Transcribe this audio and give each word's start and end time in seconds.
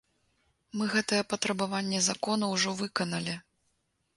Мы 0.79 0.87
гэтае 0.93 1.19
патрабаванне 1.33 1.99
закона 2.09 2.51
ўжо 2.55 2.69
выканалі. 2.81 3.37